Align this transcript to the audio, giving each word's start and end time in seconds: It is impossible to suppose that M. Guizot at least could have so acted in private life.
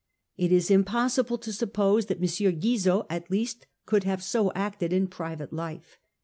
It 0.35 0.51
is 0.51 0.71
impossible 0.71 1.37
to 1.37 1.53
suppose 1.53 2.07
that 2.07 2.17
M. 2.17 2.23
Guizot 2.59 3.05
at 3.07 3.29
least 3.29 3.67
could 3.85 4.03
have 4.03 4.23
so 4.23 4.51
acted 4.55 4.91
in 4.91 5.05
private 5.05 5.53
life. 5.53 5.99